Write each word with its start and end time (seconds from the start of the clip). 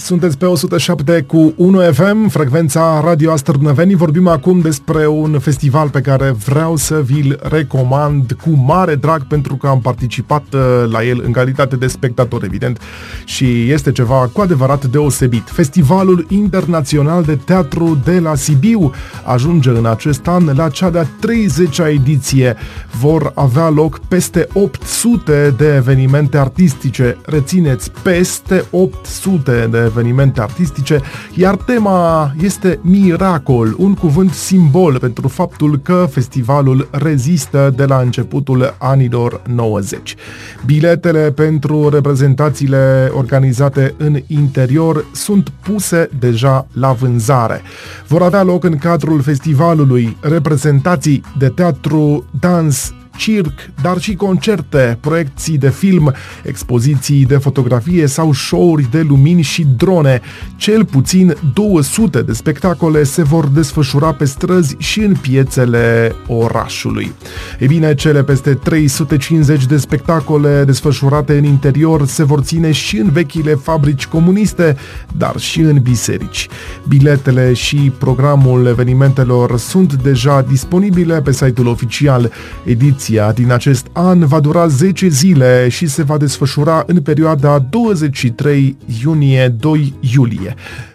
Sunteți 0.00 0.38
pe 0.38 0.44
107 0.44 1.24
cu 1.26 1.52
1 1.56 1.80
FM, 1.80 2.28
frecvența 2.28 3.00
Radio 3.04 3.32
Astărnăvenii. 3.32 3.94
Vorbim 3.94 4.26
acum 4.26 4.60
despre 4.60 5.06
un 5.06 5.38
festival 5.38 5.88
pe 5.88 6.00
care 6.00 6.30
vreau 6.30 6.76
să 6.76 7.00
vi-l 7.04 7.38
recomand 7.42 8.36
cu 8.42 8.50
mare 8.50 8.94
drag 8.94 9.26
pentru 9.26 9.56
că 9.56 9.66
am 9.66 9.80
participat 9.80 10.44
uh, 10.52 10.90
la 10.90 11.04
el 11.04 11.22
în 11.24 11.32
calitate 11.32 11.76
de 11.76 11.86
spectator, 11.86 12.44
evident, 12.44 12.80
și 13.24 13.70
este 13.70 13.92
ceva 13.92 14.30
cu 14.32 14.40
adevărat 14.40 14.84
deosebit. 14.84 15.48
Festivalul 15.48 16.26
Internațional 16.28 17.22
de 17.22 17.36
Teatru 17.36 17.98
de 18.04 18.18
la 18.18 18.34
Sibiu 18.34 18.92
ajunge 19.24 19.70
în 19.70 19.86
acest 19.86 20.28
an 20.28 20.50
la 20.54 20.68
cea 20.68 20.90
de-a 20.90 21.06
30-a 21.06 21.88
ediție. 21.88 22.56
Vor 23.00 23.32
avea 23.34 23.68
loc 23.68 23.98
peste 23.98 24.48
800 24.52 25.54
de 25.56 25.74
evenimente 25.74 26.38
artistice. 26.38 27.16
Rețineți, 27.24 27.90
peste 28.02 28.64
800 28.70 29.68
de 29.70 29.87
evenimente 29.88 30.16
evenimente 30.18 30.40
artistice, 30.40 31.00
iar 31.34 31.56
tema 31.56 32.32
este 32.40 32.78
Miracol, 32.82 33.74
un 33.78 33.94
cuvânt 33.94 34.32
simbol 34.32 34.98
pentru 34.98 35.28
faptul 35.28 35.78
că 35.78 36.08
festivalul 36.10 36.88
rezistă 36.90 37.72
de 37.76 37.84
la 37.84 37.98
începutul 37.98 38.74
anilor 38.78 39.42
90. 39.46 40.14
Biletele 40.66 41.30
pentru 41.30 41.88
reprezentațiile 41.88 43.10
organizate 43.14 43.94
în 43.96 44.16
interior 44.26 45.04
sunt 45.12 45.52
puse 45.62 46.08
deja 46.18 46.66
la 46.72 46.92
vânzare. 46.92 47.62
Vor 48.06 48.22
avea 48.22 48.42
loc 48.42 48.64
în 48.64 48.78
cadrul 48.78 49.20
festivalului 49.22 50.16
reprezentații 50.20 51.22
de 51.38 51.48
teatru, 51.48 52.24
dans, 52.40 52.92
circ, 53.18 53.52
dar 53.82 54.00
și 54.00 54.14
concerte, 54.14 54.98
proiecții 55.00 55.58
de 55.58 55.70
film, 55.70 56.14
expoziții 56.44 57.24
de 57.24 57.36
fotografie 57.36 58.06
sau 58.06 58.32
show-uri 58.32 58.90
de 58.90 59.00
lumini 59.00 59.42
și 59.42 59.66
drone. 59.76 60.20
Cel 60.56 60.84
puțin 60.84 61.36
200 61.54 62.22
de 62.22 62.32
spectacole 62.32 63.02
se 63.02 63.22
vor 63.22 63.46
desfășura 63.46 64.12
pe 64.12 64.24
străzi 64.24 64.76
și 64.78 65.00
în 65.00 65.14
piețele 65.20 66.14
orașului. 66.26 67.12
E 67.58 67.66
bine, 67.66 67.94
cele 67.94 68.22
peste 68.22 68.54
350 68.54 69.66
de 69.66 69.76
spectacole 69.76 70.64
desfășurate 70.64 71.36
în 71.38 71.44
interior 71.44 72.06
se 72.06 72.24
vor 72.24 72.40
ține 72.40 72.72
și 72.72 72.96
în 72.96 73.10
vechile 73.10 73.54
fabrici 73.54 74.06
comuniste, 74.06 74.76
dar 75.16 75.38
și 75.38 75.60
în 75.60 75.78
biserici. 75.82 76.48
Biletele 76.88 77.52
și 77.52 77.92
programul 77.98 78.66
evenimentelor 78.66 79.58
sunt 79.58 79.94
deja 79.94 80.42
disponibile 80.42 81.20
pe 81.20 81.32
site-ul 81.32 81.66
oficial. 81.66 82.30
Ediții 82.64 83.07
Ediția 83.08 83.32
din 83.32 83.52
acest 83.52 83.86
an 83.92 84.26
va 84.26 84.40
dura 84.40 84.66
10 84.66 85.08
zile 85.08 85.68
și 85.68 85.86
se 85.86 86.02
va 86.02 86.16
desfășura 86.16 86.82
în 86.86 87.00
perioada 87.00 87.58
23 87.58 88.76
iunie-2 89.02 89.58
iulie. 90.00 90.54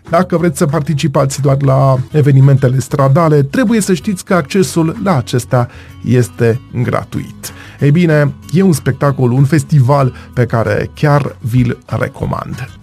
Dacă 0.09 0.37
vreți 0.37 0.57
să 0.57 0.65
participați 0.65 1.41
doar 1.41 1.61
la 1.61 1.97
evenimentele 2.11 2.79
stradale, 2.79 3.43
trebuie 3.43 3.81
să 3.81 3.93
știți 3.93 4.25
că 4.25 4.33
accesul 4.33 4.97
la 5.03 5.17
acestea 5.17 5.69
este 6.05 6.61
gratuit. 6.83 7.53
Ei 7.79 7.91
bine, 7.91 8.33
e 8.51 8.61
un 8.61 8.73
spectacol, 8.73 9.31
un 9.31 9.43
festival 9.43 10.13
pe 10.33 10.45
care 10.45 10.89
chiar 10.93 11.35
vi-l 11.41 11.77
recomand. 11.85 12.82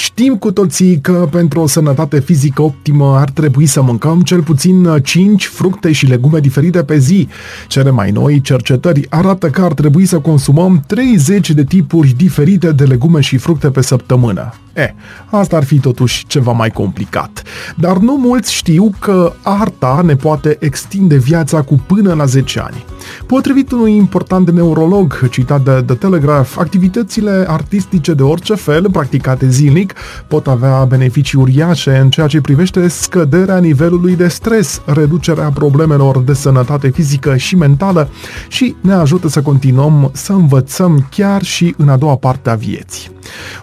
Știm 0.00 0.36
cu 0.36 0.52
toții 0.52 1.00
că 1.00 1.28
pentru 1.30 1.60
o 1.60 1.66
sănătate 1.66 2.20
fizică 2.20 2.62
optimă 2.62 3.16
ar 3.18 3.30
trebui 3.30 3.66
să 3.66 3.82
mâncăm 3.82 4.20
cel 4.20 4.42
puțin 4.42 5.00
5 5.02 5.46
fructe 5.46 5.92
și 5.92 6.06
legume 6.06 6.38
diferite 6.38 6.82
pe 6.82 6.98
zi. 6.98 7.28
Cele 7.68 7.90
mai 7.90 8.10
noi 8.10 8.40
cercetări 8.40 9.06
arată 9.10 9.50
că 9.50 9.62
ar 9.62 9.72
trebui 9.72 10.06
să 10.06 10.18
consumăm 10.18 10.82
30 10.86 11.50
de 11.50 11.64
tipuri 11.64 12.14
diferite 12.16 12.72
de 12.72 12.84
legume 12.84 13.20
și 13.20 13.36
fructe 13.36 13.70
pe 13.70 13.82
săptămână. 13.82 14.54
E, 14.74 14.94
asta 15.30 15.56
ar 15.56 15.64
fi 15.64 15.78
totuși 15.78 16.26
ceva 16.26 16.52
mai 16.52 16.70
complicat. 16.70 17.42
Dar 17.76 17.96
nu 17.96 18.16
mulți 18.16 18.52
știu 18.52 18.92
că 18.98 19.32
arta 19.42 20.00
ne 20.04 20.16
poate 20.16 20.56
extinde 20.60 21.16
viața 21.16 21.62
cu 21.62 21.74
până 21.86 22.14
la 22.14 22.24
10 22.24 22.60
ani. 22.60 22.84
Potrivit 23.26 23.72
unui 23.72 23.96
important 23.96 24.50
neurolog 24.50 25.28
citat 25.30 25.62
de 25.62 25.82
The 25.86 25.94
Telegraph, 25.94 26.54
activitățile 26.58 27.44
artistice 27.48 28.14
de 28.14 28.22
orice 28.22 28.54
fel, 28.54 28.90
practicate 28.90 29.48
zilnic, 29.48 29.94
pot 30.28 30.46
avea 30.46 30.84
beneficii 30.84 31.38
uriașe 31.38 31.96
în 31.96 32.10
ceea 32.10 32.26
ce 32.26 32.40
privește 32.40 32.88
scăderea 32.88 33.58
nivelului 33.58 34.16
de 34.16 34.28
stres, 34.28 34.82
reducerea 34.84 35.50
problemelor 35.50 36.22
de 36.22 36.32
sănătate 36.32 36.88
fizică 36.88 37.36
și 37.36 37.56
mentală 37.56 38.08
și 38.48 38.74
ne 38.80 38.92
ajută 38.92 39.28
să 39.28 39.42
continuăm 39.42 40.10
să 40.12 40.32
învățăm 40.32 41.06
chiar 41.10 41.42
și 41.42 41.74
în 41.76 41.88
a 41.88 41.96
doua 41.96 42.16
parte 42.16 42.50
a 42.50 42.54
vieții. 42.54 43.10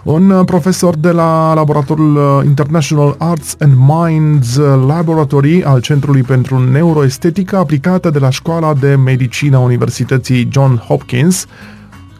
Un 0.02 0.42
profesor 0.44 0.96
de 0.96 1.10
la 1.10 1.54
laboratorul 1.54 2.42
International 2.44 3.14
Arts 3.18 3.56
and 3.58 3.72
Minds 3.76 4.56
Laboratory 4.86 5.62
al 5.62 5.80
Centrului 5.80 6.22
pentru 6.22 6.58
Neuroestetică 6.58 7.56
aplicată 7.56 8.10
de 8.10 8.18
la 8.18 8.30
Școala 8.30 8.74
de 8.74 8.94
Medicină 8.94 9.56
a 9.56 9.60
Universității 9.60 10.48
John 10.50 10.76
Hopkins, 10.76 11.46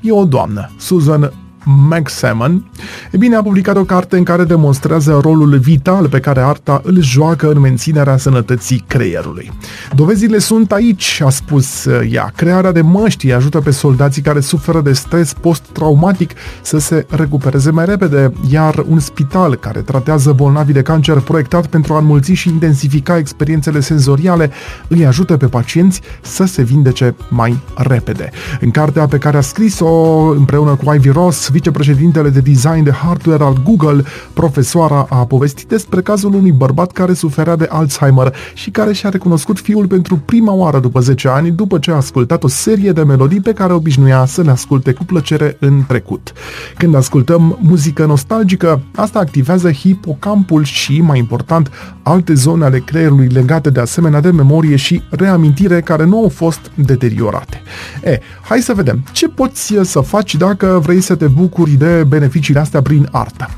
e 0.01 0.13
o 0.13 0.25
doamnă, 0.25 0.71
Susan 0.77 1.33
Max 1.71 2.13
Salmon, 2.13 2.71
e 3.11 3.17
bine, 3.17 3.37
a 3.37 3.43
publicat 3.43 3.77
o 3.77 3.85
carte 3.85 4.17
în 4.17 4.25
care 4.25 4.45
demonstrează 4.45 5.19
rolul 5.23 5.59
vital 5.59 6.09
pe 6.09 6.21
care 6.21 6.41
arta 6.41 6.81
îl 6.85 7.03
joacă 7.03 7.51
în 7.51 7.61
menținerea 7.61 8.17
sănătății 8.17 8.85
creierului. 8.87 9.53
Dovezile 9.95 10.39
sunt 10.39 10.73
aici, 10.73 11.21
a 11.25 11.29
spus 11.29 11.85
uh, 11.85 12.09
ea. 12.11 12.33
Crearea 12.37 12.73
de 12.73 12.81
măști 12.81 13.33
ajută 13.33 13.61
pe 13.61 13.71
soldații 13.71 14.23
care 14.23 14.41
suferă 14.41 14.81
de 14.81 14.93
stres 14.93 15.33
post-traumatic 15.33 16.31
să 16.63 16.79
se 16.79 17.07
recupereze 17.09 17.71
mai 17.71 17.85
repede, 17.85 18.33
iar 18.51 18.85
un 18.89 18.99
spital 18.99 19.55
care 19.55 19.81
tratează 19.81 20.33
bolnavii 20.33 20.75
de 20.75 20.83
cancer 20.83 21.21
proiectat 21.21 21.67
pentru 21.67 21.95
a 21.95 21.99
înmulți 21.99 22.33
și 22.33 22.49
intensifica 22.49 23.17
experiențele 23.17 23.81
senzoriale 23.81 24.51
îi 24.89 25.07
ajută 25.07 25.37
pe 25.37 25.47
pacienți 25.47 26.01
să 26.21 26.45
se 26.45 26.63
vindece 26.63 27.15
mai 27.31 27.59
repede. 27.77 28.31
În 28.61 28.71
cartea 28.71 29.07
pe 29.07 29.19
care 29.19 29.37
a 29.37 29.41
scris-o 29.41 29.89
împreună 30.31 30.75
cu 30.75 30.95
Ivy 30.95 31.09
Ross, 31.09 31.49
vicepreședintele 31.59 32.29
de 32.29 32.41
design 32.41 32.83
de 32.83 32.91
hardware 32.91 33.45
al 33.45 33.63
Google, 33.65 34.05
profesoara, 34.33 35.07
a 35.11 35.25
povestit 35.25 35.69
despre 35.69 36.01
cazul 36.01 36.35
unui 36.35 36.53
bărbat 36.53 36.93
care 36.93 37.13
suferea 37.13 37.57
de 37.57 37.67
Alzheimer 37.71 38.35
și 38.55 38.71
care 38.71 38.93
și-a 38.93 39.09
recunoscut 39.09 39.59
fiul 39.59 39.87
pentru 39.87 40.17
prima 40.17 40.53
oară 40.53 40.79
după 40.79 41.01
10 41.01 41.29
ani, 41.29 41.51
după 41.51 41.79
ce 41.79 41.91
a 41.91 41.95
ascultat 41.95 42.45
o 42.45 42.49
serie 42.49 42.93
de 42.93 43.03
melodii 43.03 43.41
pe 43.41 43.53
care 43.53 43.73
obișnuia 43.73 44.25
să 44.25 44.43
le 44.43 44.51
asculte 44.51 44.93
cu 44.93 45.05
plăcere 45.05 45.57
în 45.61 45.83
trecut. 45.87 46.33
Când 46.77 46.95
ascultăm 46.95 47.59
muzică 47.61 48.05
nostalgică, 48.05 48.83
asta 48.95 49.19
activează 49.19 49.71
hipocampul 49.71 50.65
și, 50.65 51.01
mai 51.01 51.19
important, 51.19 51.71
alte 52.03 52.35
zone 52.35 52.65
ale 52.65 52.79
creierului 52.79 53.27
legate 53.27 53.71
de 53.71 53.81
asemenea 53.81 54.21
de 54.21 54.31
memorie 54.31 54.77
și 54.77 55.03
reamintire 55.11 55.81
care 55.81 56.05
nu 56.05 56.23
au 56.23 56.29
fost 56.29 56.61
deteriorate. 56.75 57.63
E, 58.05 58.19
hai 58.43 58.61
să 58.61 58.75
vedem 58.75 59.05
ce 59.13 59.29
poți 59.29 59.75
să 59.83 60.01
faci 60.01 60.35
dacă 60.35 60.81
vrei 60.83 61.01
să 61.01 61.15
te 61.15 61.27
bucuri 61.39 61.71
de 61.71 62.05
beneficiile 62.09 62.61
astea 62.61 62.83
prin 62.83 63.09
artă. 63.13 63.49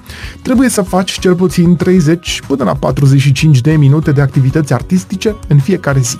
Trebuie 0.43 0.69
să 0.69 0.83
faci 0.83 1.19
cel 1.19 1.35
puțin 1.35 1.77
30 1.77 2.41
până 2.47 2.65
la 2.65 2.75
45 2.75 3.61
de 3.61 3.73
minute 3.73 4.13
de 4.13 4.21
activități 4.21 4.73
artistice 4.73 5.37
în 5.49 5.59
fiecare 5.59 6.01
zi. 6.01 6.17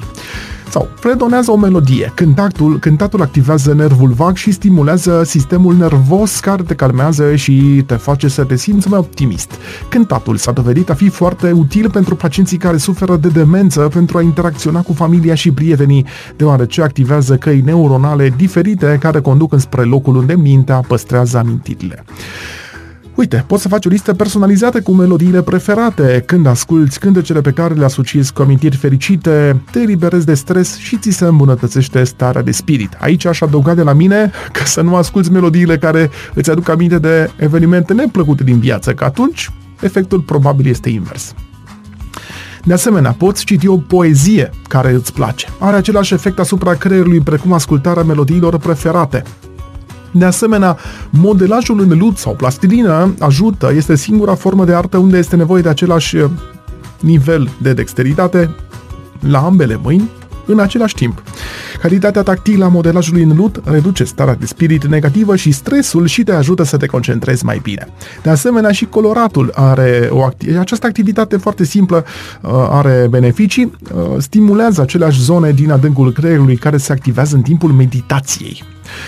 Sau 0.71 0.89
predonează 1.01 1.51
o 1.51 1.57
melodie. 1.57 2.13
Cântatul, 2.15 2.79
cântatul 2.79 3.23
activează 3.23 3.75
nervul 3.75 4.11
vag 4.11 4.37
și 4.37 4.53
stimulează 4.53 5.23
sistemul 5.25 5.75
nervos 5.75 6.39
care 6.39 6.63
te 6.63 6.75
calmează 6.75 7.35
și 7.35 7.83
te 7.87 7.95
face 7.95 8.29
să 8.29 8.45
te 8.45 8.57
simți 8.57 8.89
mai 8.89 8.99
optimist. 8.99 9.51
Cântatul 9.89 10.37
s-a 10.37 10.53
dovedit 10.53 10.91
a 10.91 10.95
fi 10.95 11.09
foarte 11.09 11.51
util 11.51 11.91
pentru 11.91 12.15
pacienții 12.15 12.57
care 12.57 12.77
suferă 12.77 13.17
de 13.17 13.29
demență 13.29 13.81
pentru 13.81 14.19
a 14.19 14.23
interacționa 14.23 14.81
cu 14.81 14.93
familia 14.93 15.35
și 15.35 15.53
prietenii, 15.53 16.07
deoarece 16.37 16.83
activează 16.83 17.37
căi 17.37 17.61
neuronale 17.61 18.35
diferite 18.37 18.97
care 19.01 19.21
conduc 19.21 19.53
înspre 19.53 19.83
locul 19.83 20.17
unde 20.17 20.35
mintea 20.35 20.85
păstrează 20.89 21.39
amintirile. 21.39 22.05
Uite, 23.21 23.45
poți 23.47 23.63
să 23.63 23.69
faci 23.69 23.87
o 23.87 23.89
listă 23.89 24.15
personalizată 24.15 24.81
cu 24.81 24.93
melodiile 24.93 25.43
preferate. 25.43 26.23
Când 26.27 26.47
asculti 26.47 26.99
cântecele 26.99 27.41
pe 27.41 27.51
care 27.51 27.75
le 27.75 27.85
asociezi 27.85 28.33
cu 28.33 28.43
amintiri 28.43 28.77
fericite, 28.77 29.63
te 29.71 29.81
eliberezi 29.81 30.27
de 30.27 30.35
stres 30.35 30.77
și 30.77 30.99
ți 30.99 31.11
se 31.11 31.25
îmbunătățește 31.25 32.05
starea 32.05 32.43
de 32.43 32.51
spirit. 32.51 32.97
Aici 32.99 33.25
aș 33.25 33.41
adăuga 33.41 33.75
de 33.75 33.83
la 33.83 33.93
mine 33.93 34.31
că 34.53 34.65
să 34.65 34.81
nu 34.81 34.97
asculti 34.97 35.31
melodiile 35.31 35.79
care 35.79 36.11
îți 36.35 36.51
aduc 36.51 36.69
aminte 36.69 36.99
de 36.99 37.31
evenimente 37.37 37.93
neplăcute 37.93 38.45
din 38.45 38.59
viață, 38.59 38.93
că 38.93 39.05
atunci 39.05 39.51
efectul 39.81 40.21
probabil 40.21 40.67
este 40.67 40.89
invers. 40.89 41.35
De 42.65 42.73
asemenea, 42.73 43.13
poți 43.13 43.45
citi 43.45 43.67
o 43.67 43.77
poezie 43.77 44.51
care 44.69 44.93
îți 44.93 45.13
place. 45.13 45.47
Are 45.59 45.77
același 45.77 46.15
efect 46.15 46.39
asupra 46.39 46.75
creierului 46.75 47.21
precum 47.21 47.53
ascultarea 47.53 48.03
melodiilor 48.03 48.59
preferate. 48.59 49.23
De 50.13 50.25
asemenea, 50.25 50.77
modelajul 51.11 51.81
în 51.81 51.99
lut 51.99 52.17
sau 52.17 52.35
plastilină 52.35 53.15
ajută, 53.19 53.73
este 53.77 53.97
singura 53.97 54.35
formă 54.35 54.65
de 54.65 54.75
artă 54.75 54.97
unde 54.97 55.19
este 55.19 55.37
nevoie 55.37 55.63
de 55.63 55.69
același 55.69 56.17
uh, 56.17 56.31
nivel 57.01 57.51
de 57.63 57.73
dexteritate 57.73 58.55
la 59.21 59.39
ambele 59.39 59.81
mâini 59.83 60.11
în 60.47 60.59
același 60.59 60.95
timp. 60.95 61.23
Calitatea 61.81 62.23
tactilă 62.23 62.65
a 62.65 62.69
modelajului 62.69 63.23
în 63.23 63.37
lut 63.37 63.61
reduce 63.65 64.05
starea 64.05 64.35
de 64.35 64.47
spirit 64.47 64.85
negativă 64.85 65.37
și 65.37 65.53
stresul 65.53 66.07
și 66.07 66.23
te 66.23 66.33
ajută 66.33 66.63
să 66.63 66.77
te 66.77 66.87
concentrezi 66.87 67.45
mai 67.45 67.61
bine. 67.63 67.89
De 68.23 68.31
asemenea, 68.31 68.73
și 68.73 68.85
coloratul 68.85 69.53
are 69.55 70.09
o 70.11 70.29
acti- 70.31 70.59
această 70.59 70.87
activitate 70.87 71.37
foarte 71.37 71.65
simplă 71.65 72.05
uh, 72.41 72.51
are 72.53 73.07
beneficii, 73.11 73.73
uh, 73.95 74.03
stimulează 74.19 74.81
aceleași 74.81 75.21
zone 75.21 75.53
din 75.53 75.71
adâncul 75.71 76.13
creierului 76.13 76.57
care 76.57 76.77
se 76.77 76.93
activează 76.93 77.37
în 77.37 77.43
timpul 77.43 77.71
meditației. 77.71 78.63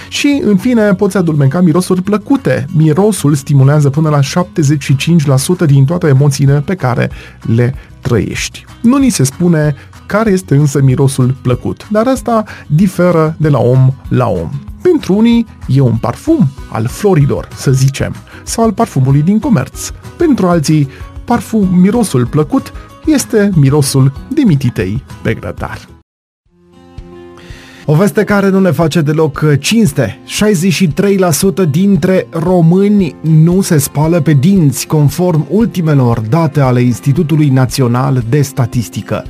Și, 0.08 0.40
în 0.44 0.56
fine, 0.56 0.94
poți 0.94 1.16
adulmeca 1.16 1.60
mirosuri 1.60 2.02
plăcute. 2.02 2.66
Mirosul 2.76 3.34
stimulează 3.34 3.90
până 3.90 4.08
la 4.08 4.18
75% 4.20 5.66
din 5.66 5.84
toate 5.84 6.06
emoțiile 6.06 6.62
pe 6.64 6.74
care 6.74 7.10
le 7.42 7.74
trăiești. 8.00 8.64
Nu 8.80 8.96
ni 8.96 9.08
se 9.08 9.24
spune 9.24 9.74
care 10.06 10.30
este 10.30 10.54
însă 10.54 10.82
mirosul 10.82 11.34
plăcut, 11.42 11.86
dar 11.90 12.06
asta 12.06 12.44
diferă 12.66 13.34
de 13.38 13.48
la 13.48 13.58
om 13.58 13.94
la 14.08 14.28
om. 14.28 14.50
Pentru 14.82 15.14
unii 15.14 15.46
e 15.66 15.80
un 15.80 15.96
parfum 15.96 16.48
al 16.70 16.86
florilor, 16.86 17.48
să 17.54 17.70
zicem, 17.70 18.14
sau 18.42 18.64
al 18.64 18.72
parfumului 18.72 19.22
din 19.22 19.38
comerț. 19.38 19.90
Pentru 20.16 20.46
alții, 20.46 20.88
parfum 21.24 21.68
mirosul 21.80 22.26
plăcut 22.26 22.72
este 23.06 23.50
mirosul 23.54 24.12
de 24.28 24.42
mititei 24.44 25.04
pe 25.22 25.34
grătar. 25.34 25.91
O 27.84 27.94
veste 27.94 28.24
care 28.24 28.48
nu 28.48 28.60
ne 28.60 28.70
face 28.70 29.00
deloc 29.00 29.40
uh, 29.44 29.52
cinste. 29.60 30.18
63% 31.66 31.70
dintre 31.70 32.26
români 32.30 33.14
nu 33.20 33.60
se 33.60 33.78
spală 33.78 34.20
pe 34.20 34.32
dinți, 34.32 34.86
conform 34.86 35.46
ultimelor 35.50 36.20
date 36.20 36.60
ale 36.60 36.80
Institutului 36.80 37.48
Național 37.48 38.22
de 38.28 38.42
Statistică. 38.42 39.24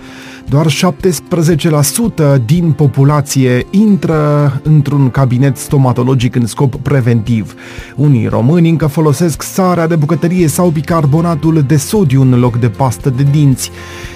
Doar 0.49 0.67
17% 0.67 2.45
din 2.45 2.73
populație 2.73 3.67
intră 3.71 4.53
într-un 4.63 5.11
cabinet 5.11 5.57
stomatologic 5.57 6.35
în 6.35 6.47
scop 6.47 6.75
preventiv. 6.77 7.55
Unii 7.97 8.27
români 8.27 8.69
încă 8.69 8.87
folosesc 8.87 9.43
sarea 9.43 9.87
de 9.87 9.97
bucătărie 9.97 10.47
sau 10.47 10.69
bicarbonatul 10.69 11.63
de 11.63 11.77
sodiu 11.77 12.21
în 12.21 12.39
loc 12.39 12.59
de 12.59 12.69
pastă 12.69 13.11
de 13.11 13.23
dinți. 13.31 13.71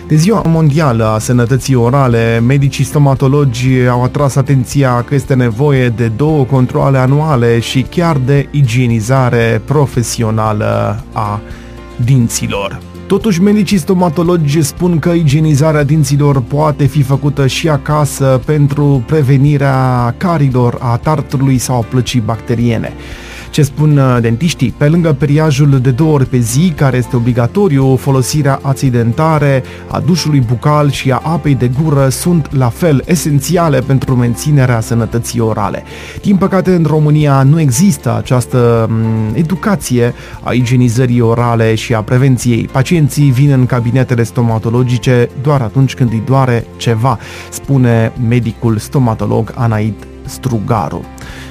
De 0.09 0.17
ziua 0.17 0.43
mondială 0.47 1.05
a 1.05 1.19
sănătății 1.19 1.75
orale, 1.75 2.41
medicii 2.47 2.85
stomatologi 2.85 3.87
au 3.91 4.03
atras 4.03 4.37
atenția 4.37 5.03
că 5.03 5.15
este 5.15 5.35
nevoie 5.35 5.89
de 5.89 6.07
două 6.17 6.45
controle 6.45 6.99
anuale 6.99 7.61
și 7.61 7.83
chiar 7.83 8.17
de 8.17 8.49
igienizare 8.51 9.63
profesională 9.65 11.05
a 11.13 11.41
dinților. 12.05 12.96
Totuși, 13.07 13.43
medicii 13.43 13.79
stomatologi 13.79 14.63
spun 14.63 14.99
că 14.99 15.11
igienizarea 15.11 15.85
dinților 15.85 16.41
poate 16.41 16.87
fi 16.87 17.03
făcută 17.03 17.47
și 17.47 17.69
acasă 17.69 18.41
pentru 18.45 19.03
prevenirea 19.07 20.15
carilor, 20.17 20.79
a 20.81 20.97
tartrului 20.97 21.59
sau 21.59 21.77
a 21.77 21.85
plăcii 21.89 22.21
bacteriene. 22.21 22.93
Ce 23.51 23.63
spun 23.63 23.99
uh, 23.99 24.19
dentiștii? 24.21 24.75
Pe 24.77 24.89
lângă 24.89 25.13
periajul 25.13 25.81
de 25.81 25.91
două 25.91 26.13
ori 26.13 26.27
pe 26.27 26.39
zi, 26.39 26.73
care 26.77 26.97
este 26.97 27.17
obligatoriu, 27.17 27.97
folosirea 27.97 28.59
aței 28.63 28.91
dentare, 28.91 29.63
a 29.91 30.01
dușului 30.01 30.41
bucal 30.41 30.91
și 30.91 31.11
a 31.11 31.21
apei 31.25 31.55
de 31.55 31.71
gură 31.83 32.09
sunt 32.09 32.57
la 32.57 32.69
fel 32.69 33.03
esențiale 33.07 33.79
pentru 33.79 34.17
menținerea 34.17 34.81
sănătății 34.81 35.41
orale. 35.41 35.83
Din 36.23 36.37
păcate, 36.37 36.71
în 36.75 36.85
România 36.87 37.43
nu 37.43 37.61
există 37.61 38.17
această 38.17 38.87
mm, 38.91 39.35
educație 39.35 40.15
a 40.43 40.53
igienizării 40.53 41.21
orale 41.21 41.75
și 41.75 41.95
a 41.95 42.03
prevenției. 42.03 42.69
Pacienții 42.73 43.31
vin 43.31 43.51
în 43.51 43.67
cabinetele 43.67 44.23
stomatologice 44.23 45.29
doar 45.43 45.61
atunci 45.61 45.95
când 45.95 46.11
îi 46.13 46.23
doare 46.27 46.67
ceva, 46.77 47.19
spune 47.51 48.13
medicul 48.29 48.79
stomatolog 48.79 49.53
Anaid 49.55 49.95
Strugaru. 50.27 51.05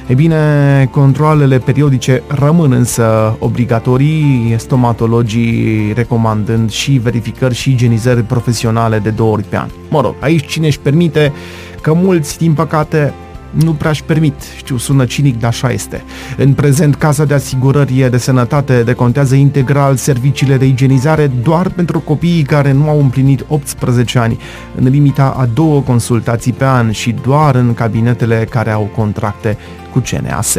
E 0.07 0.13
bine, 0.13 0.87
controlele 0.91 1.57
periodice 1.57 2.23
rămân 2.27 2.71
însă 2.71 3.35
obligatorii, 3.39 4.55
stomatologii 4.57 5.93
recomandând 5.95 6.71
și 6.71 6.91
verificări 6.91 7.55
și 7.55 7.71
igienizări 7.71 8.21
profesionale 8.21 8.99
de 8.99 9.09
două 9.09 9.31
ori 9.31 9.43
pe 9.43 9.57
an. 9.57 9.69
Mă 9.89 10.01
rog, 10.01 10.15
aici 10.19 10.47
cine 10.47 10.65
își 10.65 10.79
permite, 10.79 11.33
că 11.81 11.93
mulți, 11.93 12.37
din 12.37 12.53
păcate, 12.53 13.13
nu 13.63 13.71
prea-și 13.71 14.03
permit. 14.03 14.33
Știu, 14.57 14.77
sună 14.77 15.05
cinic, 15.05 15.39
dar 15.39 15.49
așa 15.49 15.71
este. 15.71 16.03
În 16.37 16.53
prezent, 16.53 16.95
Casa 16.95 17.25
de 17.25 17.33
Asigurări 17.33 18.07
de 18.09 18.17
Sănătate 18.17 18.83
decontează 18.83 19.35
integral 19.35 19.95
serviciile 19.95 20.57
de 20.57 20.65
igienizare 20.65 21.27
doar 21.27 21.69
pentru 21.69 21.99
copiii 21.99 22.43
care 22.43 22.71
nu 22.71 22.89
au 22.89 22.99
împlinit 22.99 23.45
18 23.47 24.19
ani, 24.19 24.39
în 24.75 24.89
limita 24.89 25.35
a 25.37 25.45
două 25.45 25.81
consultații 25.81 26.53
pe 26.53 26.65
an 26.65 26.91
și 26.91 27.15
doar 27.23 27.55
în 27.55 27.73
cabinetele 27.73 28.47
care 28.49 28.71
au 28.71 28.89
contracte 28.95 29.57
cu 29.91 29.99
CNAS. 29.99 30.55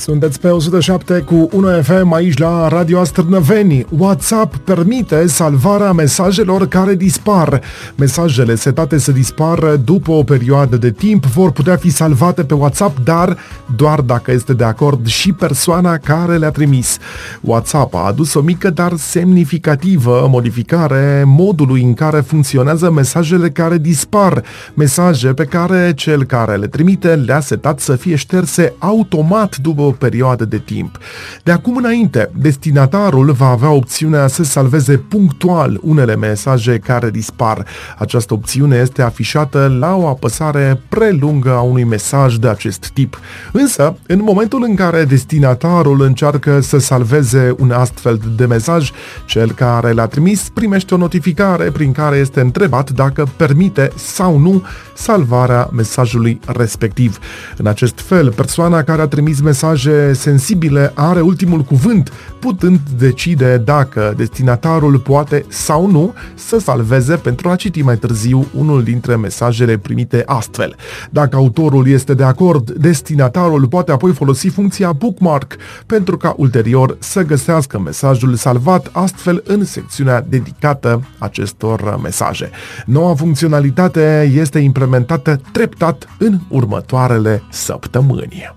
Sunteți 0.00 0.40
pe 0.40 0.48
107 0.48 1.18
cu 1.18 1.48
1 1.52 1.82
FM 1.82 2.12
aici 2.12 2.38
la 2.38 2.68
Radio 2.68 2.98
Astărnăveni. 2.98 3.86
WhatsApp 3.98 4.56
permite 4.56 5.26
salvarea 5.26 5.92
mesajelor 5.92 6.68
care 6.68 6.94
dispar. 6.94 7.60
Mesajele 7.96 8.54
setate 8.54 8.98
să 8.98 9.12
dispară 9.12 9.76
după 9.76 10.10
o 10.10 10.22
perioadă 10.22 10.76
de 10.76 10.90
timp 10.90 11.24
vor 11.26 11.50
putea 11.50 11.76
fi 11.76 11.90
salvate 11.90 12.44
pe 12.44 12.54
WhatsApp, 12.54 12.98
dar 13.04 13.36
doar 13.76 14.00
dacă 14.00 14.32
este 14.32 14.52
de 14.52 14.64
acord 14.64 15.06
și 15.06 15.32
persoana 15.32 15.96
care 15.96 16.36
le-a 16.36 16.50
trimis. 16.50 16.98
WhatsApp 17.40 17.94
a 17.94 18.06
adus 18.06 18.34
o 18.34 18.40
mică, 18.40 18.70
dar 18.70 18.92
semnificativă 18.96 20.26
modificare 20.30 21.22
modului 21.26 21.82
în 21.82 21.94
care 21.94 22.20
funcționează 22.20 22.90
mesajele 22.90 23.50
care 23.50 23.78
dispar, 23.78 24.42
mesaje 24.74 25.28
pe 25.32 25.44
care 25.44 25.92
cel 25.96 26.24
care 26.24 26.56
le 26.56 26.66
trimite 26.66 27.14
le-a 27.14 27.40
setat 27.40 27.80
să 27.80 27.96
fie 27.96 28.16
șterse 28.16 28.72
automat 28.78 29.56
după 29.56 29.89
o 29.90 29.92
perioadă 29.92 30.44
de 30.44 30.58
timp. 30.58 30.98
De 31.42 31.52
acum 31.52 31.76
înainte, 31.76 32.30
destinatarul 32.34 33.32
va 33.32 33.48
avea 33.48 33.70
opțiunea 33.70 34.26
să 34.26 34.42
salveze 34.42 34.96
punctual 34.96 35.78
unele 35.82 36.16
mesaje 36.16 36.78
care 36.78 37.10
dispar. 37.10 37.64
Această 37.98 38.34
opțiune 38.34 38.76
este 38.76 39.02
afișată 39.02 39.76
la 39.78 39.94
o 39.94 40.06
apăsare 40.06 40.80
prelungă 40.88 41.50
a 41.50 41.60
unui 41.60 41.84
mesaj 41.84 42.34
de 42.34 42.48
acest 42.48 42.90
tip. 42.94 43.18
Însă, 43.52 43.96
în 44.06 44.20
momentul 44.22 44.64
în 44.68 44.74
care 44.74 45.04
destinatarul 45.04 46.02
încearcă 46.02 46.60
să 46.60 46.78
salveze 46.78 47.54
un 47.58 47.70
astfel 47.70 48.20
de 48.36 48.46
mesaj, 48.46 48.90
cel 49.26 49.52
care 49.52 49.92
l-a 49.92 50.06
trimis 50.06 50.48
primește 50.54 50.94
o 50.94 50.96
notificare 50.96 51.70
prin 51.70 51.92
care 51.92 52.16
este 52.16 52.40
întrebat 52.40 52.90
dacă 52.90 53.28
permite 53.36 53.92
sau 53.96 54.38
nu 54.38 54.62
salvarea 54.94 55.68
mesajului 55.72 56.40
respectiv. 56.46 57.18
În 57.56 57.66
acest 57.66 58.00
fel, 58.00 58.32
persoana 58.32 58.82
care 58.82 59.02
a 59.02 59.06
trimis 59.06 59.40
mesaje 59.84 60.12
sensibile 60.12 60.92
are 60.94 61.20
ultimul 61.20 61.60
cuvânt, 61.60 62.12
putând 62.38 62.80
decide 62.98 63.58
dacă 63.64 64.14
destinatarul 64.16 64.98
poate 64.98 65.44
sau 65.48 65.90
nu 65.90 66.14
să 66.34 66.58
salveze 66.58 67.16
pentru 67.16 67.48
a 67.48 67.56
citi 67.56 67.82
mai 67.82 67.96
târziu 67.96 68.46
unul 68.56 68.82
dintre 68.82 69.16
mesajele 69.16 69.76
primite 69.76 70.22
astfel. 70.26 70.76
Dacă 71.10 71.36
autorul 71.36 71.88
este 71.88 72.14
de 72.14 72.22
acord, 72.22 72.70
destinatarul 72.70 73.66
poate 73.66 73.92
apoi 73.92 74.12
folosi 74.12 74.48
funcția 74.48 74.92
bookmark 74.92 75.56
pentru 75.86 76.16
ca 76.16 76.34
ulterior 76.36 76.96
să 76.98 77.22
găsească 77.22 77.78
mesajul 77.78 78.34
salvat 78.34 78.88
astfel 78.92 79.42
în 79.46 79.64
secțiunea 79.64 80.24
dedicată 80.28 81.02
acestor 81.18 81.98
mesaje. 82.02 82.50
Noua 82.86 83.14
funcționalitate 83.14 84.32
este 84.34 84.58
implementată 84.58 84.88
implementată 85.20 85.40
treptat 85.52 86.08
în 86.18 86.38
următoarele 86.48 87.42
săptămâni. 87.50 88.54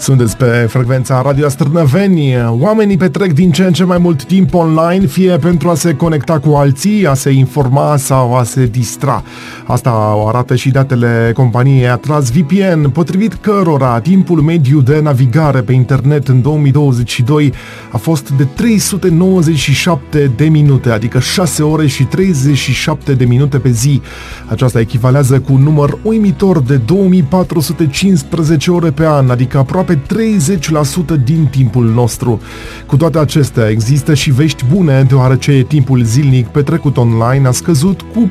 Sunteți 0.00 0.36
pe 0.36 0.66
frecvența 0.68 1.22
Radio 1.22 1.46
Astărnăveni. 1.46 2.36
Oamenii 2.48 2.96
petrec 2.96 3.32
din 3.32 3.50
ce 3.50 3.62
în 3.62 3.72
ce 3.72 3.84
mai 3.84 3.98
mult 3.98 4.24
timp 4.24 4.54
online, 4.54 5.06
fie 5.06 5.36
pentru 5.36 5.68
a 5.68 5.74
se 5.74 5.94
conecta 5.94 6.38
cu 6.38 6.54
alții, 6.54 7.06
a 7.06 7.14
se 7.14 7.30
informa 7.30 7.96
sau 7.96 8.36
a 8.36 8.42
se 8.42 8.66
distra. 8.66 9.22
Asta 9.66 10.14
o 10.14 10.26
arată 10.28 10.56
și 10.56 10.70
datele 10.70 11.32
companiei 11.34 11.88
Atlas 11.88 12.30
VPN, 12.30 12.88
potrivit 12.88 13.34
cărora 13.34 14.00
timpul 14.00 14.40
mediu 14.40 14.80
de 14.80 15.00
navigare 15.00 15.60
pe 15.60 15.72
internet 15.72 16.28
în 16.28 16.42
2022 16.42 17.52
a 17.90 17.96
fost 17.96 18.30
de 18.30 18.44
397 18.44 20.30
de 20.36 20.44
minute, 20.44 20.90
adică 20.90 21.18
6 21.18 21.62
ore 21.62 21.86
și 21.86 22.04
37 22.04 23.12
de 23.12 23.24
minute 23.24 23.58
pe 23.58 23.70
zi. 23.70 24.02
Aceasta 24.46 24.80
echivalează 24.80 25.40
cu 25.40 25.52
un 25.52 25.62
număr 25.62 25.98
uimitor 26.02 26.60
de 26.60 26.76
2415 26.76 28.70
ore 28.70 28.90
pe 28.90 29.06
an, 29.06 29.30
adică 29.30 29.58
aproape 29.58 29.89
aproape 29.90 31.20
30% 31.20 31.24
din 31.24 31.46
timpul 31.50 31.84
nostru. 31.84 32.40
Cu 32.86 32.96
toate 32.96 33.18
acestea, 33.18 33.68
există 33.68 34.14
și 34.14 34.30
vești 34.30 34.64
bune, 34.74 35.02
deoarece 35.02 35.64
timpul 35.68 36.02
zilnic 36.02 36.46
petrecut 36.46 36.96
online 36.96 37.46
a 37.46 37.50
scăzut 37.50 38.00
cu 38.00 38.30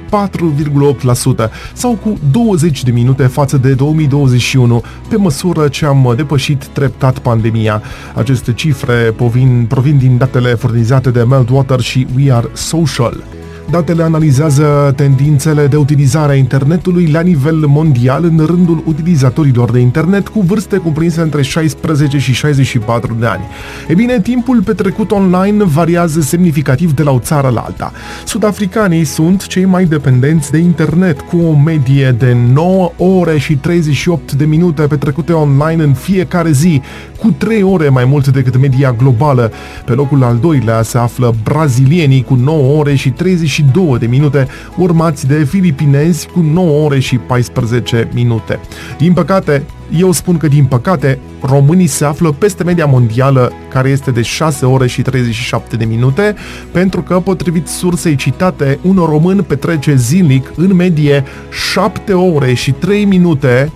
4,8% 1.46 1.50
sau 1.74 1.92
cu 1.92 2.18
20 2.32 2.84
de 2.84 2.92
minute 2.92 3.24
față 3.24 3.58
de 3.58 3.74
2021, 3.74 4.84
pe 5.10 5.16
măsură 5.16 5.68
ce 5.68 5.86
am 5.86 6.14
depășit 6.16 6.66
treptat 6.66 7.20
pandemia. 7.20 7.82
Aceste 8.16 8.54
cifre 8.54 8.94
provin, 8.94 9.66
provin 9.70 9.98
din 9.98 10.18
datele 10.18 10.54
furnizate 10.54 11.10
de 11.10 11.24
Meltwater 11.24 11.80
și 11.80 12.08
We 12.16 12.34
Are 12.34 12.48
Social. 12.54 13.39
Datele 13.72 14.04
analizează 14.04 14.94
tendințele 14.96 15.68
de 15.68 15.76
utilizare 15.76 16.32
a 16.32 16.36
internetului 16.36 17.08
la 17.12 17.22
nivel 17.22 17.56
mondial 17.56 18.24
în 18.24 18.46
rândul 18.46 18.84
utilizatorilor 18.86 19.72
de 19.72 19.80
internet 19.80 20.28
cu 20.28 20.42
vârste 20.42 20.78
cuprinse 20.78 21.22
între 21.22 21.42
16 21.42 22.18
și 22.18 22.34
64 22.34 23.16
de 23.20 23.26
ani. 23.26 23.44
E 23.88 23.94
bine, 23.94 24.22
timpul 24.22 24.62
petrecut 24.62 25.12
online 25.12 25.64
variază 25.64 26.22
semnificativ 26.22 26.94
de 26.94 27.04
la 27.04 27.12
o 27.12 27.20
țară 27.20 27.50
la 27.50 27.62
alta. 27.62 27.92
Sudafricanii 28.26 29.04
sunt 29.04 29.48
cei 29.48 29.66
mai 29.66 29.86
dependenți 29.86 30.52
de 30.52 30.58
internet, 30.58 31.22
cu 31.22 31.38
o 31.38 31.56
medie 31.56 32.16
de 32.18 32.38
9 32.54 32.92
ore 32.98 33.38
și 33.38 33.56
38 33.56 34.34
de 34.34 34.46
minute 34.46 34.82
petrecute 34.82 35.34
online 35.34 35.84
în 35.84 35.94
fiecare 35.94 36.52
zi, 36.52 36.82
cu 37.18 37.32
3 37.38 37.64
ore 37.64 37.90
mai 37.90 38.06
mult 38.06 38.28
decât 38.28 38.60
media 38.60 38.92
globală. 38.92 39.52
Pe 39.86 39.94
locul 39.94 40.24
al 40.24 40.38
doilea 40.42 40.82
se 40.82 40.98
află 40.98 41.36
brazilienii 41.44 42.24
cu 42.24 42.34
9 42.34 42.80
ore 42.80 42.96
și 42.96 43.10
32 43.60 43.98
de 44.00 44.06
minute, 44.06 44.48
urmați 44.78 45.28
de 45.28 45.44
filipinezi 45.44 46.28
cu 46.28 46.40
9 46.40 46.86
ore 46.86 47.00
și 47.00 47.18
14 47.18 48.10
minute. 48.14 48.60
Din 48.98 49.14
păcate, 49.14 49.64
eu 49.98 50.12
spun 50.12 50.38
că 50.38 50.48
din 50.48 50.66
păcate 50.66 51.20
românii 51.42 51.88
se 51.88 52.06
află 52.06 52.32
peste 52.32 52.64
media 52.64 52.86
mondială 52.86 53.52
care 53.70 53.90
este 53.90 54.12
de 54.12 54.22
6 54.22 54.66
ore 54.66 54.88
și 54.88 55.02
37 55.02 55.76
de 55.76 55.86
minute 55.86 56.36
pentru 56.72 57.02
că 57.02 57.20
potrivit 57.20 57.68
sursei 57.68 58.16
citate 58.16 58.80
un 58.82 58.96
român 58.96 59.44
petrece 59.48 59.96
zilnic 59.96 60.52
în 60.56 60.76
medie 60.76 61.24
7 61.72 62.14
ore 62.14 62.54
și 62.54 62.72
3 62.72 63.06
minute 63.06 63.72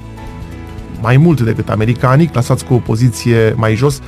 mai 1.02 1.18
mult 1.18 1.42
decât 1.42 1.70
americanii, 1.70 2.28
clasați 2.28 2.66
cu 2.66 2.74
o 2.74 2.78
poziție 2.78 3.54
mai 3.56 3.76
jos, 3.76 4.00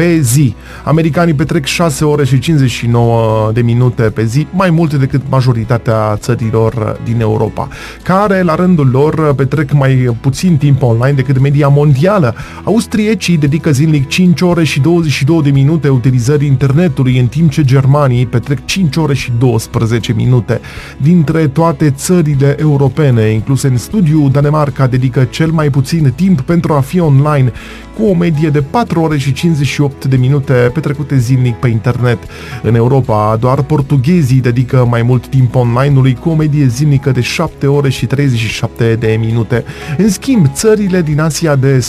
pe 0.00 0.20
zi. 0.20 0.54
Americanii 0.84 1.34
petrec 1.34 1.64
6 1.64 2.04
ore 2.04 2.24
și 2.24 2.38
59 2.38 3.50
de 3.52 3.60
minute 3.60 4.02
pe 4.02 4.24
zi, 4.24 4.46
mai 4.52 4.70
multe 4.70 4.96
decât 4.96 5.22
majoritatea 5.28 6.16
țărilor 6.16 7.00
din 7.04 7.20
Europa, 7.20 7.68
care 8.02 8.42
la 8.42 8.54
rândul 8.54 8.88
lor 8.90 9.34
petrec 9.34 9.72
mai 9.72 10.16
puțin 10.20 10.56
timp 10.56 10.82
online 10.82 11.12
decât 11.12 11.38
media 11.38 11.68
mondială. 11.68 12.34
Austriecii 12.64 13.36
dedică 13.36 13.70
zilnic 13.70 14.08
5 14.08 14.40
ore 14.40 14.64
și 14.64 14.80
22 14.80 15.42
de 15.42 15.50
minute 15.50 15.88
utilizării 15.88 16.48
internetului, 16.48 17.18
în 17.18 17.26
timp 17.26 17.50
ce 17.50 17.64
germanii 17.64 18.26
petrec 18.26 18.64
5 18.64 18.96
ore 18.96 19.14
și 19.14 19.32
12 19.38 20.12
minute. 20.12 20.60
Dintre 20.96 21.46
toate 21.46 21.90
țările 21.90 22.56
europene 22.58 23.22
incluse 23.22 23.68
în 23.68 23.76
studiu, 23.76 24.28
Danemarca 24.28 24.86
dedică 24.86 25.24
cel 25.24 25.50
mai 25.50 25.70
puțin 25.70 26.12
timp 26.16 26.40
pentru 26.40 26.72
a 26.72 26.80
fi 26.80 27.00
online, 27.00 27.52
cu 28.00 28.06
o 28.06 28.14
medie 28.14 28.48
de 28.48 28.60
4 28.60 29.00
ore 29.00 29.18
și 29.18 29.32
58 29.32 30.04
de 30.04 30.16
minute 30.16 30.52
petrecute 30.52 31.18
zilnic 31.18 31.54
pe 31.54 31.68
internet. 31.68 32.18
În 32.62 32.74
Europa, 32.74 33.36
doar 33.40 33.62
portughezii 33.62 34.40
dedică 34.40 34.86
mai 34.88 35.02
mult 35.02 35.26
timp 35.26 35.54
online-ului 35.54 36.14
cu 36.14 36.28
o 36.28 36.34
medie 36.34 36.66
zilnică 36.66 37.10
de 37.10 37.20
7 37.20 37.66
ore 37.66 37.88
și 37.90 38.06
37 38.06 38.96
de 39.00 39.16
minute. 39.20 39.64
În 39.98 40.10
schimb, 40.10 40.46
țările 40.52 41.02
din 41.02 41.20
Asia 41.20 41.56
de, 41.56 41.86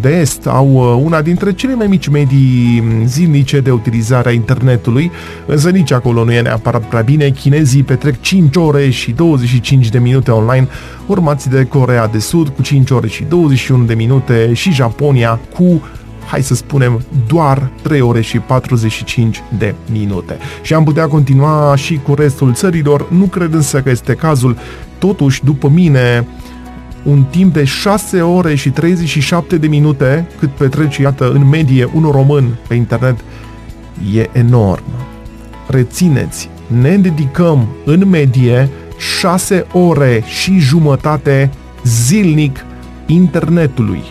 de 0.00 0.08
Est 0.20 0.46
au 0.46 0.72
uh, 0.72 1.02
una 1.04 1.22
dintre 1.22 1.52
cele 1.52 1.74
mai 1.74 1.86
mici 1.86 2.08
medii 2.08 2.82
zilnice 3.04 3.60
de 3.60 3.70
utilizare 3.70 4.28
a 4.28 4.32
internetului, 4.32 5.10
însă 5.46 5.70
nici 5.70 5.92
acolo 5.92 6.24
nu 6.24 6.32
e 6.32 6.40
neapărat 6.40 6.88
prea 6.88 7.00
bine. 7.00 7.30
Chinezii 7.30 7.82
petrec 7.82 8.20
5 8.20 8.56
ore 8.56 8.90
și 8.90 9.12
25 9.12 9.88
de 9.88 9.98
minute 9.98 10.30
online, 10.30 10.68
urmați 11.06 11.50
de 11.50 11.64
Corea 11.64 12.06
de 12.06 12.18
Sud 12.18 12.48
cu 12.48 12.62
5 12.62 12.90
ore 12.90 13.08
și 13.08 13.24
21 13.28 13.84
de 13.84 13.94
minute 13.94 14.52
și 14.52 14.72
Japonia 14.72 15.40
cu 15.54 15.82
hai 16.26 16.42
să 16.42 16.54
spunem, 16.54 17.02
doar 17.26 17.70
3 17.82 18.00
ore 18.00 18.20
și 18.20 18.38
45 18.38 19.42
de 19.58 19.74
minute. 19.92 20.38
Și 20.62 20.74
am 20.74 20.84
putea 20.84 21.06
continua 21.06 21.76
și 21.76 22.00
cu 22.02 22.14
restul 22.14 22.52
țărilor, 22.52 23.10
nu 23.10 23.24
cred 23.24 23.52
însă 23.52 23.80
că 23.80 23.90
este 23.90 24.14
cazul. 24.14 24.56
Totuși, 24.98 25.44
după 25.44 25.68
mine, 25.68 26.26
un 27.02 27.22
timp 27.30 27.52
de 27.52 27.64
6 27.64 28.20
ore 28.20 28.54
și 28.54 28.70
37 28.70 29.56
de 29.56 29.66
minute, 29.66 30.26
cât 30.38 30.50
petrece, 30.50 31.02
iată, 31.02 31.30
în 31.30 31.48
medie, 31.48 31.90
un 31.94 32.08
român 32.10 32.56
pe 32.68 32.74
internet, 32.74 33.18
e 34.14 34.28
enorm. 34.32 34.84
Rețineți, 35.66 36.50
ne 36.80 36.96
dedicăm 36.96 37.68
în 37.84 38.08
medie 38.08 38.68
6 39.18 39.66
ore 39.72 40.22
și 40.26 40.58
jumătate 40.58 41.50
zilnic 41.84 42.64
internetului. 43.06 44.02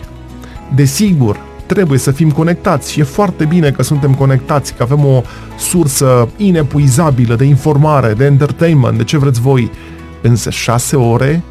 Desigur, 0.74 1.40
trebuie 1.66 1.98
să 1.98 2.10
fim 2.10 2.30
conectați 2.30 2.92
și 2.92 3.00
e 3.00 3.02
foarte 3.02 3.44
bine 3.44 3.70
că 3.70 3.82
suntem 3.82 4.14
conectați, 4.14 4.74
că 4.74 4.82
avem 4.82 5.04
o 5.04 5.22
sursă 5.58 6.28
inepuizabilă 6.36 7.34
de 7.34 7.44
informare, 7.44 8.12
de 8.12 8.24
entertainment, 8.24 8.96
de 8.96 9.04
ce 9.04 9.18
vreți 9.18 9.40
voi. 9.40 9.70
Însă 10.22 10.50
6 10.50 10.96
ore 10.96 11.42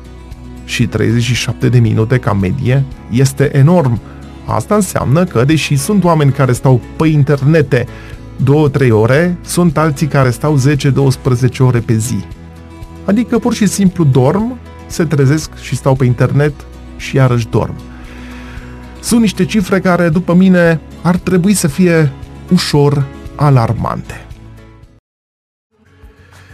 și 0.66 0.88
37 0.88 1.70
de 1.70 1.80
minute 1.80 2.18
ca 2.18 2.34
medie 2.34 2.84
este 3.10 3.58
enorm. 3.58 4.00
Asta 4.46 4.76
înseamnă 4.76 5.24
că, 5.24 5.44
deși 5.44 5.76
sunt 5.76 6.04
oameni 6.04 6.32
care 6.32 6.52
stau 6.52 6.82
pe 6.96 7.08
internete 7.08 7.88
2-3 8.88 8.90
ore, 8.90 9.38
sunt 9.42 9.78
alții 9.78 10.08
care 10.08 10.30
stau 10.30 10.60
10-12 11.56 11.58
ore 11.60 11.80
pe 11.80 11.98
zi. 11.98 12.26
Adică 13.06 13.40
pur 13.40 13.54
și 13.54 13.66
simplu 13.66 14.04
dorm, 14.04 14.58
se 14.88 15.04
trezesc 15.04 15.58
și 15.62 15.76
stau 15.76 15.96
pe 15.96 16.06
internet 16.06 16.54
și 16.98 17.16
iarăși 17.16 17.48
dorm. 17.50 17.76
Sunt 19.02 19.22
niște 19.22 19.46
cifre 19.46 19.80
care, 19.80 20.10
după 20.10 20.34
mine, 20.34 20.82
ar 21.02 21.18
trebui 21.18 21.54
să 21.54 21.68
fie 21.68 22.12
ușor 22.52 23.06
alarmante. 23.36 24.26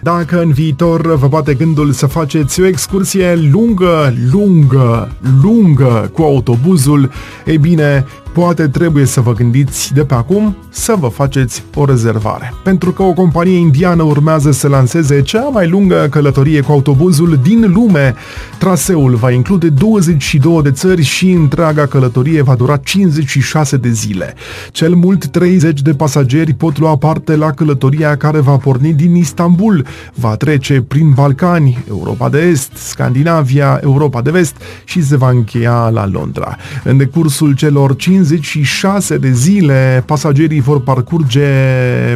Dacă 0.01 0.41
în 0.41 0.51
viitor 0.51 1.15
vă 1.15 1.27
bate 1.27 1.53
gândul 1.53 1.91
să 1.91 2.05
faceți 2.05 2.61
o 2.61 2.65
excursie 2.65 3.35
lungă, 3.35 4.13
lungă, 4.31 5.11
lungă 5.41 6.09
cu 6.13 6.21
autobuzul, 6.21 7.11
e 7.45 7.57
bine, 7.57 8.05
poate 8.39 8.67
trebuie 8.67 9.05
să 9.05 9.21
vă 9.21 9.33
gândiți 9.33 9.93
de 9.93 10.03
pe 10.03 10.13
acum 10.13 10.55
să 10.69 10.95
vă 10.99 11.07
faceți 11.07 11.63
o 11.75 11.85
rezervare. 11.85 12.53
Pentru 12.63 12.91
că 12.91 13.03
o 13.03 13.13
companie 13.13 13.57
indiană 13.57 14.03
urmează 14.03 14.51
să 14.51 14.67
lanseze 14.67 15.21
cea 15.21 15.49
mai 15.49 15.69
lungă 15.69 16.07
călătorie 16.09 16.61
cu 16.61 16.71
autobuzul 16.71 17.39
din 17.43 17.71
lume. 17.73 18.15
Traseul 18.57 19.15
va 19.15 19.31
include 19.31 19.69
22 19.69 20.61
de 20.61 20.71
țări 20.71 21.01
și 21.01 21.31
întreaga 21.31 21.85
călătorie 21.85 22.41
va 22.41 22.55
dura 22.55 22.77
56 22.77 23.77
de 23.77 23.89
zile. 23.89 24.33
Cel 24.71 24.93
mult 24.93 25.27
30 25.27 25.81
de 25.81 25.93
pasageri 25.93 26.53
pot 26.53 26.79
lua 26.79 26.97
parte 26.97 27.35
la 27.35 27.51
călătoria 27.51 28.17
care 28.17 28.39
va 28.39 28.57
porni 28.57 28.93
din 28.93 29.15
Istanbul, 29.15 29.85
va 30.13 30.35
trece 30.35 30.81
prin 30.81 31.11
Balcani, 31.11 31.83
Europa 31.89 32.29
de 32.29 32.39
Est, 32.39 32.71
Scandinavia, 32.73 33.79
Europa 33.83 34.21
de 34.21 34.31
Vest 34.31 34.55
și 34.83 35.03
se 35.03 35.17
va 35.17 35.29
încheia 35.29 35.89
la 35.89 36.07
Londra. 36.07 36.57
În 36.83 36.97
decursul 36.97 37.55
celor 37.55 37.95
50 37.95 38.25
56 38.35 39.17
de 39.17 39.31
zile 39.31 40.03
pasagerii 40.05 40.61
vor 40.61 40.81
parcurge 40.81 41.47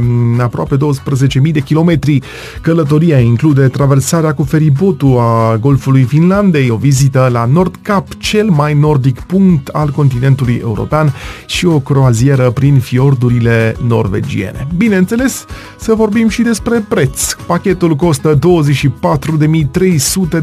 mm, 0.02 0.40
aproape 0.40 0.78
12.000 0.78 1.52
de 1.52 1.60
kilometri. 1.60 2.20
Călătoria 2.62 3.20
include 3.20 3.68
traversarea 3.68 4.34
cu 4.34 4.44
feribotul 4.44 5.18
a 5.20 5.58
Golfului 5.58 6.04
Finlandei, 6.04 6.70
o 6.70 6.76
vizită 6.76 7.30
la 7.32 7.46
Nord 7.46 7.76
Cap, 7.82 8.08
cel 8.18 8.50
mai 8.50 8.74
nordic 8.74 9.20
punct 9.20 9.68
al 9.68 9.90
continentului 9.90 10.60
european 10.62 11.14
și 11.46 11.66
o 11.66 11.80
croazieră 11.80 12.52
prin 12.52 12.80
fiordurile 12.80 13.76
norvegiene. 13.88 14.68
Bineînțeles, 14.78 15.46
să 15.78 15.94
vorbim 15.94 16.30
și 16.30 16.42
despre 16.42 16.86
preț. 16.88 17.34
Pachetul 17.34 17.96
costă 17.96 18.40
24.300 18.40 18.42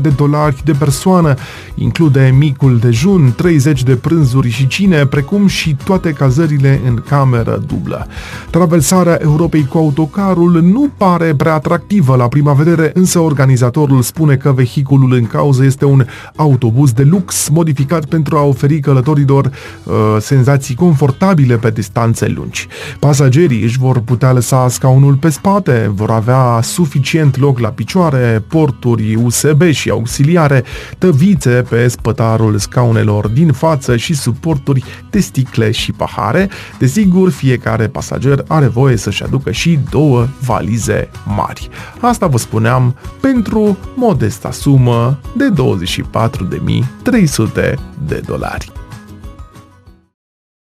de 0.00 0.08
dolari 0.16 0.62
de 0.64 0.72
persoană, 0.72 1.34
include 1.74 2.34
micul 2.38 2.78
dejun, 2.78 3.32
30 3.36 3.82
de 3.82 3.96
prânzuri 3.96 4.50
și 4.50 4.66
cine, 4.66 5.06
precum 5.06 5.46
și 5.46 5.57
și 5.58 5.76
toate 5.84 6.12
cazările 6.12 6.80
în 6.86 7.02
cameră 7.08 7.62
dublă. 7.66 8.06
Traversarea 8.50 9.18
Europei 9.22 9.66
cu 9.66 9.78
autocarul 9.78 10.62
nu 10.62 10.90
pare 10.96 11.34
prea 11.34 11.54
atractivă 11.54 12.16
la 12.16 12.28
prima 12.28 12.52
vedere, 12.52 12.90
însă 12.94 13.18
organizatorul 13.18 14.02
spune 14.02 14.36
că 14.36 14.52
vehiculul 14.52 15.12
în 15.12 15.26
cauză 15.26 15.64
este 15.64 15.84
un 15.84 16.04
autobuz 16.36 16.92
de 16.92 17.02
lux 17.02 17.48
modificat 17.48 18.04
pentru 18.04 18.36
a 18.36 18.42
oferi 18.42 18.80
călătorilor 18.80 19.44
uh, 19.44 19.94
senzații 20.20 20.74
confortabile 20.74 21.56
pe 21.56 21.70
distanțe 21.70 22.28
lungi. 22.28 22.66
Pasagerii 22.98 23.62
își 23.62 23.78
vor 23.78 24.00
putea 24.00 24.32
lăsa 24.32 24.68
scaunul 24.68 25.14
pe 25.14 25.28
spate, 25.28 25.90
vor 25.94 26.10
avea 26.10 26.60
suficient 26.62 27.38
loc 27.38 27.58
la 27.58 27.68
picioare, 27.68 28.44
porturi 28.48 29.14
USB 29.14 29.62
și 29.62 29.90
auxiliare, 29.90 30.64
tăvițe 30.98 31.64
pe 31.68 31.88
spătarul 31.88 32.58
scaunelor 32.58 33.28
din 33.28 33.52
față 33.52 33.96
și 33.96 34.14
suporturi 34.14 34.84
de 35.10 35.20
sticle 35.38 35.70
și 35.70 35.92
pahare, 35.92 36.50
desigur 36.78 37.30
fiecare 37.30 37.88
pasager 37.88 38.44
are 38.48 38.66
voie 38.66 38.96
să-și 38.96 39.22
aducă 39.22 39.50
și 39.50 39.78
două 39.90 40.26
valize 40.40 41.10
mari. 41.36 41.68
Asta 42.00 42.26
vă 42.26 42.38
spuneam 42.38 42.96
pentru 43.20 43.78
modesta 43.94 44.50
sumă 44.50 45.18
de 45.36 45.52
24.300 47.12 47.74
de 48.06 48.22
dolari. 48.26 48.72